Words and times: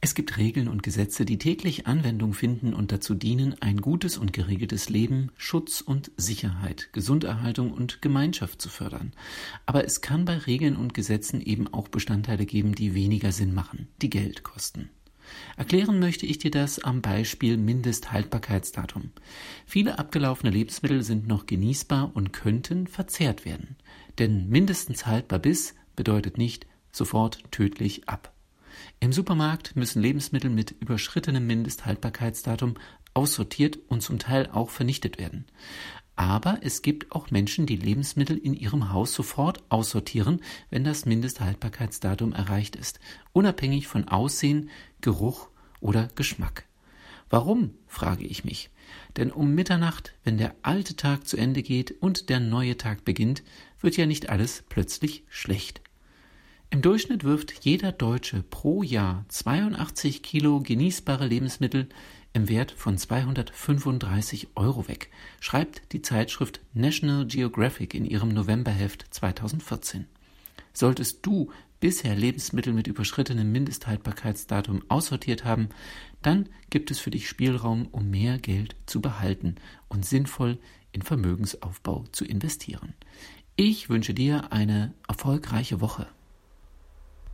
Es 0.00 0.14
gibt 0.14 0.38
Regeln 0.38 0.68
und 0.68 0.84
Gesetze, 0.84 1.24
die 1.24 1.38
täglich 1.38 1.88
Anwendung 1.88 2.32
finden 2.32 2.72
und 2.72 2.92
dazu 2.92 3.14
dienen, 3.14 3.56
ein 3.60 3.80
gutes 3.80 4.16
und 4.16 4.32
geregeltes 4.32 4.88
Leben, 4.90 5.32
Schutz 5.36 5.80
und 5.80 6.12
Sicherheit, 6.16 6.90
Gesunderhaltung 6.92 7.72
und 7.72 8.00
Gemeinschaft 8.00 8.62
zu 8.62 8.68
fördern. 8.68 9.12
Aber 9.66 9.84
es 9.84 10.00
kann 10.00 10.24
bei 10.24 10.38
Regeln 10.38 10.76
und 10.76 10.94
Gesetzen 10.94 11.40
eben 11.40 11.66
auch 11.66 11.88
Bestandteile 11.88 12.46
geben, 12.46 12.76
die 12.76 12.94
weniger 12.94 13.32
Sinn 13.32 13.52
machen, 13.52 13.88
die 14.00 14.10
Geld 14.10 14.44
kosten. 14.44 14.88
Erklären 15.56 15.98
möchte 15.98 16.26
ich 16.26 16.38
dir 16.38 16.52
das 16.52 16.78
am 16.78 17.02
Beispiel 17.02 17.56
Mindesthaltbarkeitsdatum. 17.56 19.10
Viele 19.66 19.98
abgelaufene 19.98 20.52
Lebensmittel 20.52 21.02
sind 21.02 21.26
noch 21.26 21.46
genießbar 21.46 22.12
und 22.14 22.32
könnten 22.32 22.86
verzehrt 22.86 23.44
werden. 23.44 23.76
Denn 24.18 24.48
mindestens 24.48 25.06
haltbar 25.06 25.40
bis 25.40 25.74
bedeutet 25.96 26.38
nicht 26.38 26.66
sofort 26.92 27.42
tödlich 27.50 28.08
ab. 28.08 28.32
Im 29.00 29.12
Supermarkt 29.12 29.76
müssen 29.76 30.02
Lebensmittel 30.02 30.50
mit 30.50 30.74
überschrittenem 30.80 31.46
Mindesthaltbarkeitsdatum 31.46 32.74
aussortiert 33.14 33.78
und 33.88 34.02
zum 34.02 34.18
Teil 34.18 34.48
auch 34.52 34.70
vernichtet 34.70 35.18
werden. 35.18 35.46
Aber 36.16 36.58
es 36.62 36.82
gibt 36.82 37.12
auch 37.12 37.30
Menschen, 37.30 37.66
die 37.66 37.76
Lebensmittel 37.76 38.36
in 38.36 38.54
ihrem 38.54 38.92
Haus 38.92 39.14
sofort 39.14 39.62
aussortieren, 39.68 40.40
wenn 40.68 40.82
das 40.82 41.06
Mindesthaltbarkeitsdatum 41.06 42.32
erreicht 42.32 42.74
ist, 42.74 42.98
unabhängig 43.32 43.86
von 43.86 44.08
Aussehen, 44.08 44.70
Geruch 45.00 45.48
oder 45.80 46.08
Geschmack. 46.16 46.64
Warum, 47.30 47.74
frage 47.86 48.24
ich 48.24 48.44
mich. 48.44 48.70
Denn 49.16 49.30
um 49.30 49.54
Mitternacht, 49.54 50.14
wenn 50.24 50.38
der 50.38 50.54
alte 50.62 50.96
Tag 50.96 51.26
zu 51.26 51.36
Ende 51.36 51.62
geht 51.62 51.92
und 52.00 52.30
der 52.30 52.40
neue 52.40 52.76
Tag 52.76 53.04
beginnt, 53.04 53.42
wird 53.80 53.96
ja 53.96 54.06
nicht 54.06 54.28
alles 54.28 54.64
plötzlich 54.68 55.24
schlecht. 55.28 55.82
Im 56.70 56.82
Durchschnitt 56.82 57.24
wirft 57.24 57.64
jeder 57.64 57.92
Deutsche 57.92 58.42
pro 58.42 58.82
Jahr 58.82 59.24
82 59.28 60.22
Kilo 60.22 60.60
genießbare 60.60 61.26
Lebensmittel 61.26 61.88
im 62.34 62.50
Wert 62.50 62.72
von 62.72 62.98
235 62.98 64.48
Euro 64.54 64.86
weg, 64.86 65.10
schreibt 65.40 65.92
die 65.92 66.02
Zeitschrift 66.02 66.60
National 66.74 67.26
Geographic 67.26 67.94
in 67.94 68.04
ihrem 68.04 68.28
Novemberheft 68.28 69.06
2014. 69.10 70.06
Solltest 70.74 71.24
du 71.24 71.50
bisher 71.80 72.14
Lebensmittel 72.14 72.74
mit 72.74 72.86
überschrittenem 72.86 73.50
Mindesthaltbarkeitsdatum 73.50 74.82
aussortiert 74.88 75.44
haben, 75.44 75.70
dann 76.20 76.50
gibt 76.68 76.90
es 76.90 76.98
für 76.98 77.10
dich 77.10 77.30
Spielraum, 77.30 77.88
um 77.92 78.10
mehr 78.10 78.38
Geld 78.38 78.76
zu 78.84 79.00
behalten 79.00 79.54
und 79.88 80.04
sinnvoll 80.04 80.58
in 80.92 81.00
Vermögensaufbau 81.00 82.04
zu 82.12 82.26
investieren. 82.26 82.92
Ich 83.56 83.88
wünsche 83.88 84.12
dir 84.12 84.52
eine 84.52 84.92
erfolgreiche 85.08 85.80
Woche. 85.80 86.06